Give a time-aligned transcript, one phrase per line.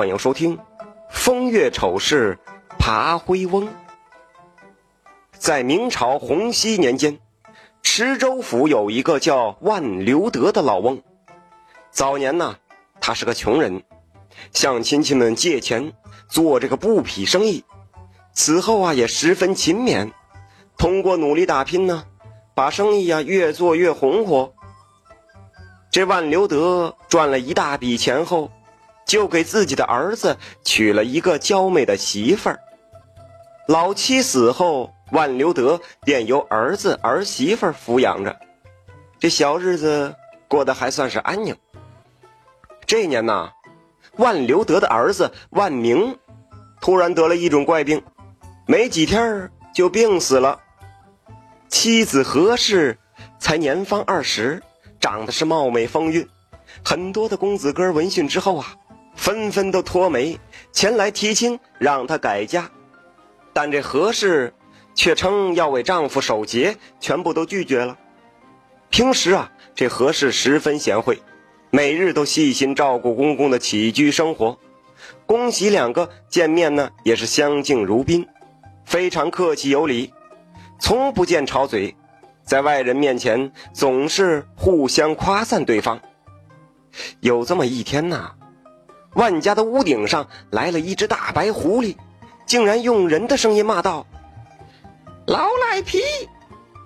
[0.00, 0.56] 欢迎收听
[1.10, 2.38] 《风月丑事
[2.78, 3.66] 爬灰翁》。
[5.36, 7.18] 在明朝洪熙年间，
[7.82, 11.02] 池州府有一个叫万留德的老翁。
[11.90, 12.56] 早年呢，
[12.98, 13.82] 他是个穷人，
[14.54, 15.92] 向亲戚们借钱
[16.30, 17.62] 做这个布匹生意。
[18.32, 20.10] 此后啊，也十分勤勉，
[20.78, 22.04] 通过努力打拼呢，
[22.54, 24.50] 把生意啊越做越红火。
[25.90, 28.50] 这万留德赚了一大笔钱后。
[29.10, 32.60] 就给自己的儿子娶了一个娇美的媳妇儿。
[33.66, 38.38] 老妻死后，万留德便由儿子儿媳妇儿抚养着，
[39.18, 40.14] 这小日子
[40.46, 41.56] 过得还算是安宁。
[42.86, 43.50] 这年呐，
[44.14, 46.16] 万留德的儿子万明
[46.80, 48.00] 突然得了一种怪病，
[48.64, 50.60] 没几天就病死了。
[51.68, 52.96] 妻子何氏
[53.40, 54.62] 才年方二十，
[55.00, 56.28] 长得是貌美风韵，
[56.84, 58.76] 很多的公子哥闻讯之后啊。
[59.20, 60.40] 纷纷都托媒
[60.72, 62.70] 前来提亲，让她改嫁，
[63.52, 64.54] 但这何氏
[64.94, 67.98] 却称要为丈夫守节，全部都拒绝了。
[68.88, 71.20] 平时啊，这何氏十分贤惠，
[71.70, 74.58] 每日都细心照顾公公的起居生活。
[75.26, 78.26] 恭喜两个见面呢，也是相敬如宾，
[78.86, 80.14] 非常客气有礼，
[80.78, 81.94] 从不见吵嘴，
[82.42, 86.00] 在外人面前总是互相夸赞对方。
[87.20, 88.32] 有这么一天呐。
[89.14, 91.96] 万家的屋顶上来了一只大白狐狸，
[92.46, 94.06] 竟然用人的声音骂道
[95.26, 96.00] ：“老赖皮，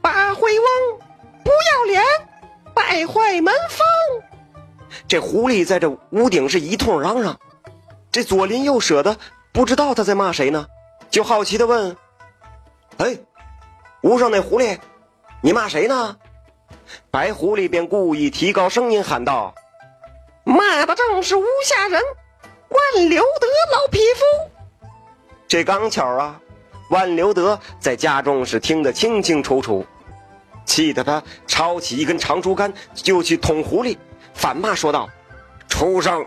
[0.00, 0.66] 八灰翁，
[1.44, 2.02] 不要脸，
[2.74, 3.86] 败坏门风！”
[5.06, 7.38] 这狐狸在这屋顶是一通嚷嚷，
[8.10, 9.18] 这左邻右舍的
[9.52, 10.66] 不知道他在骂谁呢，
[11.10, 11.96] 就好奇的问
[12.98, 13.18] ：“哎，
[14.02, 14.78] 屋上那狐狸，
[15.42, 16.16] 你骂谁呢？”
[17.10, 19.54] 白狐狸便故意提高声音喊道。
[20.46, 22.00] 骂的正是吴下人
[22.68, 24.60] 万留德老匹夫。
[25.48, 26.40] 这刚巧啊，
[26.90, 29.84] 万留德在家中是听得清清楚楚，
[30.64, 33.98] 气得他抄起一根长竹竿就去捅狐狸，
[34.34, 35.10] 反骂说道
[35.68, 36.24] ：“畜生，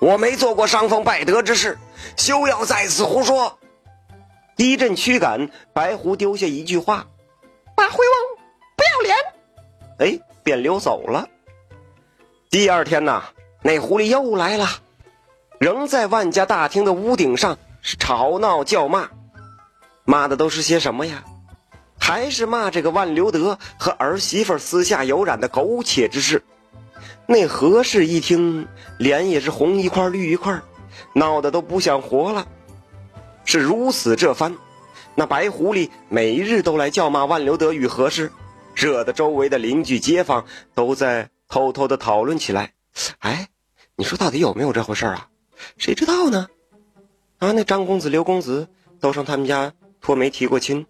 [0.00, 1.78] 我没做过伤风败德之事，
[2.14, 3.58] 休要在此胡说！”
[4.56, 7.06] 一阵驱赶，白狐丢下一句话
[7.74, 8.44] ：“把灰翁
[8.76, 9.16] 不要脸。”
[9.98, 11.26] 哎，便溜走了。
[12.50, 13.24] 第二天呐。
[13.66, 14.68] 那狐狸又来了，
[15.58, 19.08] 仍在万家大厅的屋顶上吵闹叫骂，
[20.04, 21.24] 骂的都是些什么呀？
[21.98, 26.44] 还是骂这个万留德和儿媳妇私下有染的苟且之事。
[27.26, 28.68] 那何氏一听，
[28.98, 30.62] 脸也是红一块绿一块，
[31.12, 32.46] 闹得都不想活了。
[33.44, 34.56] 是如此这番，
[35.16, 38.30] 那白狐狸每日都来叫骂万留德与何氏，
[38.76, 42.70] 惹得周围的邻居街坊都在偷偷的讨论起来。
[43.18, 43.48] 哎。
[43.98, 45.26] 你说到底有没有这回事啊？
[45.78, 46.46] 谁知道呢？
[47.38, 48.68] 啊，那张公子、刘公子
[49.00, 50.86] 都上他们家托媒提过亲，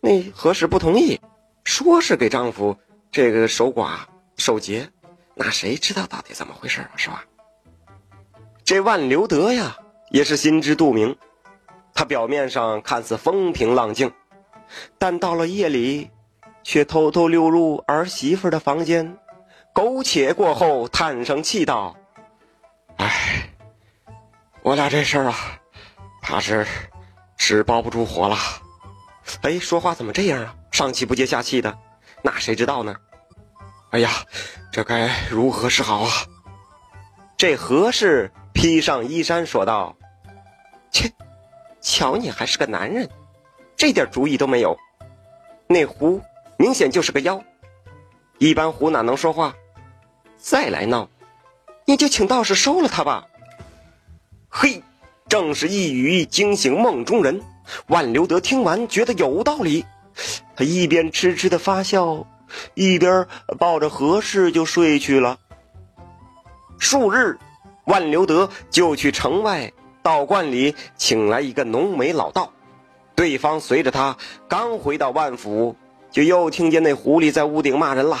[0.00, 1.20] 那何氏不同意，
[1.64, 2.76] 说是给丈夫
[3.10, 3.98] 这个守寡
[4.36, 4.88] 守节，
[5.34, 6.90] 那谁知道到底怎么回事啊？
[6.94, 7.24] 是吧？
[8.64, 9.76] 这万留德呀，
[10.10, 11.16] 也是心知肚明，
[11.92, 14.12] 他表面上看似风平浪静，
[14.96, 16.08] 但到了夜里，
[16.62, 19.18] 却偷偷溜入儿媳妇的房间，
[19.72, 21.96] 苟且过后，叹声气道。
[22.96, 23.50] 哎，
[24.62, 25.34] 我俩这事儿啊，
[26.22, 26.66] 怕是
[27.36, 28.36] 纸包不住火了。
[29.42, 30.54] 哎，说话怎么这样啊？
[30.70, 31.78] 上气不接下气的，
[32.22, 32.94] 那谁知道呢？
[33.90, 34.10] 哎呀，
[34.72, 36.10] 这该如何是好啊？
[37.36, 39.96] 这何氏披上衣衫说道
[40.90, 41.12] ：“切，
[41.80, 43.08] 瞧你还是个男人，
[43.76, 44.76] 这点主意都没有。
[45.66, 46.22] 那狐
[46.56, 47.42] 明显就是个妖，
[48.38, 49.54] 一般狐哪能说话？
[50.36, 51.08] 再来闹！”
[51.86, 53.26] 你就请道士收了他吧。
[54.48, 54.82] 嘿，
[55.28, 57.42] 正是一语惊醒梦中人。
[57.86, 59.84] 万留德听完，觉得有道理，
[60.54, 62.26] 他一边痴痴的发笑，
[62.74, 63.26] 一边
[63.58, 65.38] 抱着何氏就睡去了。
[66.78, 67.38] 数日，
[67.84, 69.72] 万留德就去城外
[70.02, 72.52] 道观里请来一个浓眉老道，
[73.14, 74.16] 对方随着他
[74.46, 75.74] 刚回到万府，
[76.10, 78.18] 就又听见那狐狸在屋顶骂人了。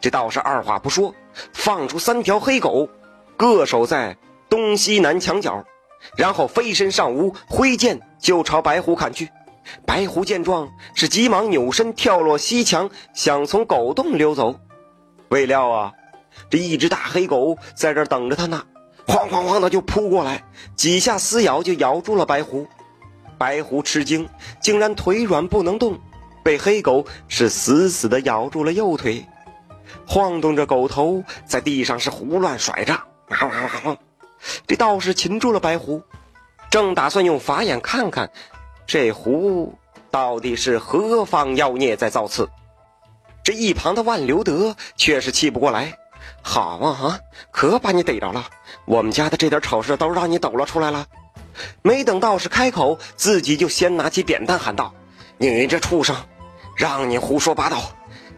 [0.00, 1.14] 这道士二话不说。
[1.52, 2.88] 放出三条黑狗，
[3.36, 4.16] 各守在
[4.48, 5.64] 东西南墙角，
[6.16, 9.28] 然后飞身上屋，挥剑就朝白狐砍去。
[9.84, 14.60] 白狐见状，是急忙扭身跳落西墙，想从狗洞溜走。
[15.28, 15.92] 未料啊，
[16.48, 18.62] 这一只大黑狗在这等着他呢，
[19.06, 20.44] 哐哐哐的就扑过来，
[20.76, 22.66] 几下撕咬就咬住了白狐。
[23.38, 24.28] 白狐吃惊，
[24.60, 25.98] 竟然腿软不能动，
[26.44, 29.26] 被黑狗是死死的咬住了右腿。
[30.06, 32.98] 晃动着狗头，在地上是胡乱甩着，
[34.66, 36.02] 这道士擒住了白狐，
[36.70, 38.30] 正打算用法眼看看
[38.86, 39.76] 这狐
[40.10, 42.48] 到底是何方妖孽在造次。
[43.42, 45.96] 这一旁的万留德却是气不过来，
[46.42, 48.44] 好啊，可把你逮着了！
[48.84, 51.06] 我们家的这点丑事都让你抖了出来了。
[51.82, 54.92] 没等道士开口，自己就先拿起扁担喊道
[55.38, 56.16] ：“你这畜生，
[56.76, 57.80] 让你胡说八道！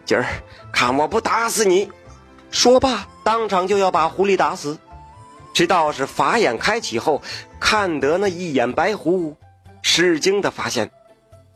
[0.08, 0.24] 今儿
[0.72, 1.92] 看我不打死你！”
[2.50, 4.78] 说罢，当场就要把狐狸打死。
[5.52, 7.20] 这道士法眼开启后，
[7.60, 9.36] 看得那一眼白狐，
[9.82, 10.90] 吃惊的发现，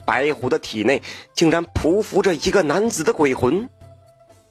[0.05, 1.03] 白狐的体内
[1.33, 3.67] 竟然匍匐着一个男子的鬼魂。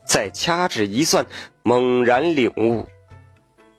[0.04, 1.24] 再掐指一算，
[1.62, 2.90] 猛然领悟。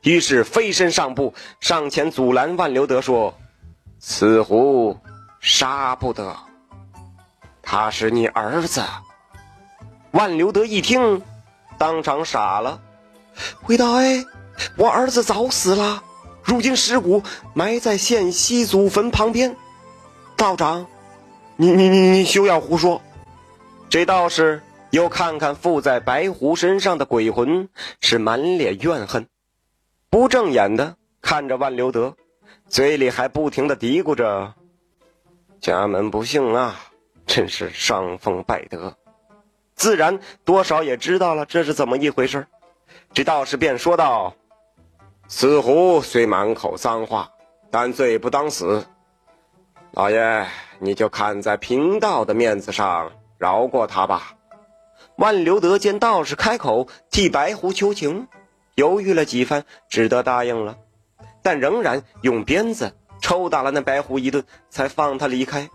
[0.02, 3.36] 于是飞身上步，上前阻拦万留德，说
[3.98, 4.96] ：“此狐
[5.40, 6.36] 杀不得，
[7.60, 8.80] 他是你儿子。”
[10.12, 11.22] 万留德一听，
[11.78, 12.80] 当场傻了，
[13.62, 14.24] 回答：“哎，
[14.76, 16.02] 我儿子早死了，
[16.42, 17.22] 如今尸骨
[17.54, 19.56] 埋在县西祖坟旁边。
[20.36, 20.86] 道长，
[21.56, 23.00] 你你你你休要胡说！”
[23.88, 27.68] 这道士又看看附在白狐身上的鬼魂，
[28.00, 29.26] 是满脸怨恨。
[30.10, 32.14] 不正眼的看着万留德，
[32.68, 34.52] 嘴里还不停的嘀咕着
[35.58, 36.78] ：“家门不幸啊，
[37.26, 38.94] 真是伤风败德。”
[39.82, 42.46] 自然多少也知道了这是怎么一回事
[43.12, 44.36] 这道士便说道
[45.26, 47.32] ：“此狐虽满口脏话，
[47.68, 48.86] 但罪不当死。
[49.90, 50.46] 老爷，
[50.78, 54.34] 你就看在贫道的面子上饶过他吧。”
[55.18, 58.28] 万留德见道士开口替白狐求情。
[58.76, 60.76] 犹豫了几番，只得答应了，
[61.42, 65.68] 但仍然用鞭子抽打了那白狐一顿，才放他离开。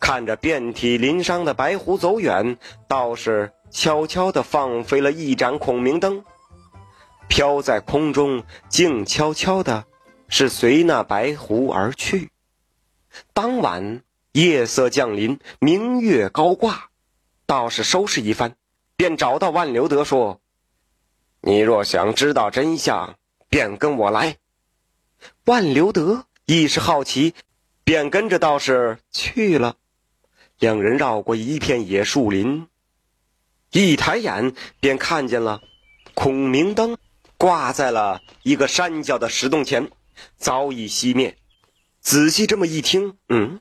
[0.00, 2.56] 看着遍体鳞伤的白狐走远，
[2.86, 6.24] 道士悄悄地放飞了一盏孔明灯，
[7.28, 9.84] 飘在空中，静悄悄的，
[10.28, 12.30] 是随那白狐而去。
[13.32, 14.02] 当晚
[14.32, 16.90] 夜色降临，明月高挂，
[17.46, 18.54] 道士收拾一番，
[18.96, 20.40] 便找到万留德说。
[21.40, 23.16] 你若想知道真相，
[23.48, 24.36] 便跟我来。
[25.44, 27.34] 万留德一时好奇，
[27.84, 29.76] 便跟着道士去了。
[30.58, 32.66] 两人绕过一片野树林，
[33.70, 35.60] 一抬眼便看见了
[36.14, 36.98] 孔明灯
[37.36, 39.88] 挂在了一个山脚的石洞前，
[40.36, 41.36] 早已熄灭。
[42.00, 43.60] 仔细这么一听，嗯，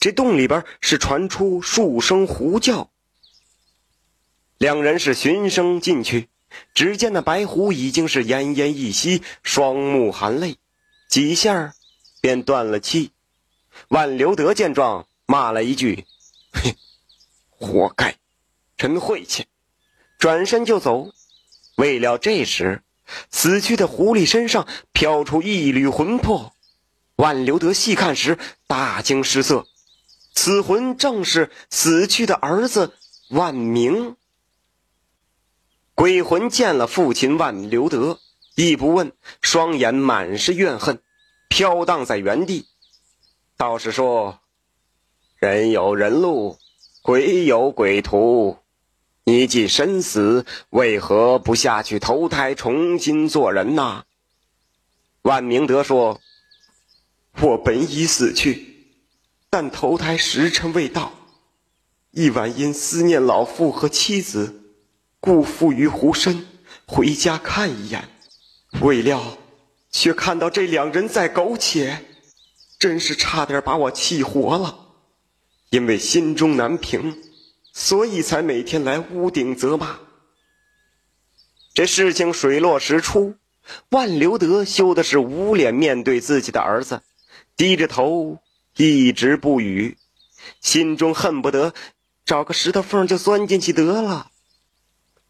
[0.00, 2.90] 这洞里边是传出数声狐叫。
[4.58, 6.28] 两人是循声进去，
[6.74, 10.56] 只见那白狐已经是奄奄一息，双目含泪，
[11.08, 11.74] 几下
[12.24, 13.10] 便断了气。
[13.88, 16.06] 万留德见状，骂了一句
[16.54, 16.74] ：“嘿，
[17.50, 18.16] 活该，
[18.78, 19.44] 真晦气！”
[20.18, 21.10] 转身就走。
[21.76, 22.82] 未料这时，
[23.30, 26.54] 死去的狐狸身上飘出一缕魂魄。
[27.16, 29.66] 万留德细看时，大惊失色，
[30.32, 32.94] 此魂正是死去的儿子
[33.28, 34.16] 万明。
[35.94, 38.18] 鬼魂见了父亲万留德，
[38.54, 39.12] 亦不问，
[39.42, 41.02] 双眼满是怨恨，
[41.54, 42.66] 飘荡在原地。
[43.56, 44.40] 道士说
[45.38, 46.58] ：“人有人路，
[47.00, 48.58] 鬼有鬼途。
[49.22, 54.02] 你既身死，为何不下去投胎，重新做人呢？”
[55.22, 56.20] 万明德说
[57.40, 58.88] ：“我本已死去，
[59.48, 61.12] 但投胎时辰未到，
[62.10, 64.72] 一晚因思念老父和妻子。”
[65.22, 66.48] 故附于湖身，
[66.84, 68.08] 回家看一眼，
[68.80, 69.38] 未料
[69.94, 72.04] 却看到这两人在苟且，
[72.80, 74.88] 真是差点把我气活了。
[75.70, 77.16] 因为心中难平，
[77.72, 80.00] 所以才每天来屋顶责骂。
[81.74, 83.36] 这事情水落石出，
[83.90, 87.02] 万留德羞的是无脸面对自己的儿子，
[87.56, 88.40] 低着头
[88.76, 89.96] 一直不语，
[90.60, 91.72] 心中恨不得
[92.26, 94.32] 找个石头缝就钻进去得了。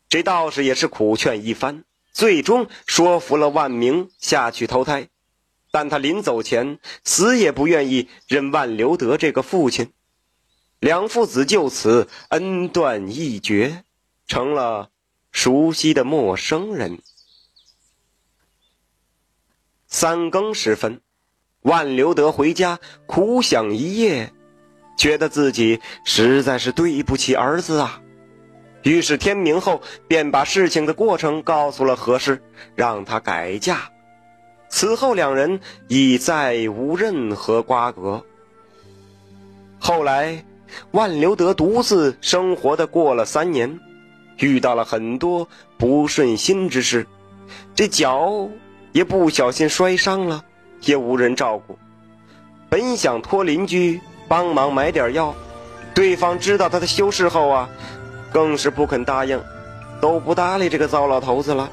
[0.09, 5.09] 这道士也是苦劝一番，最终说服了万明下去投胎，
[5.73, 9.93] 但他临走前死也不愿意认万留德这个父亲，
[10.79, 13.83] 两父子就此恩断义绝，
[14.29, 14.91] 成了
[15.33, 17.01] 熟悉的陌生人。
[19.89, 21.01] 三更时分，
[21.63, 24.33] 万留德回家苦想一夜，
[24.97, 28.04] 觉得自己实在是对不起儿子啊。
[28.85, 32.41] 于是天明后，便把事情的过程告诉了何氏，
[32.77, 33.91] 让他改嫁。
[34.69, 38.25] 此后两人已再无任何瓜葛。
[39.81, 40.45] 后来，
[40.93, 43.81] 万留德独自生活的过了三年，
[44.39, 45.95] 遇到了很多不。
[46.05, 47.07] 不顺心之事，
[47.75, 48.49] 这脚
[48.93, 50.45] 也不小心摔伤了，
[50.83, 51.79] 也无人照顾。
[52.69, 55.35] 本想托邻居帮忙买点药，
[55.95, 57.71] 对方知道他的修饰后啊，
[58.35, 59.41] 更是不肯答应，
[60.01, 61.71] 都不搭理这个糟老头子了。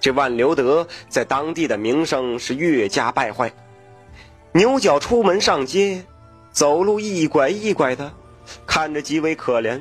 [0.00, 3.52] 这万留德在当地的名声是越加败坏，
[4.52, 6.02] 牛角出门上街，
[6.50, 8.10] 走路一拐一拐的，
[8.66, 9.78] 看着极为可怜。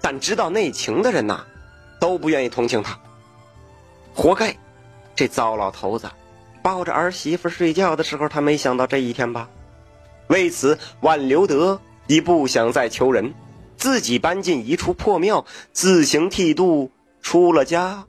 [0.00, 1.44] 但知道内情的人呐，
[1.98, 2.96] 都不愿意同情他。
[4.14, 4.56] 活该，
[5.16, 6.08] 这糟老头子
[6.62, 9.48] 抱着儿媳妇睡觉的时候，他没想到这一天吧？
[10.28, 13.34] 为此，万留德已不想再求人，
[13.80, 16.90] 自己搬进一处破庙，自行剃度，
[17.22, 18.04] 出了家。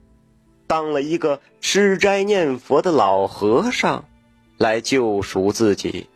[0.66, 4.04] 当了一个吃斋念佛的老和尚，
[4.58, 6.10] 来救赎自己。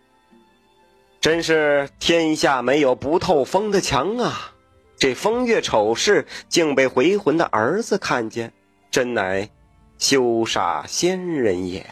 [1.23, 4.53] 真是天下没有不透风的墙啊！
[4.99, 8.53] 这风月丑事竟被回魂的儿子看见，
[8.91, 9.49] 真乃
[9.97, 11.87] 羞煞仙人也。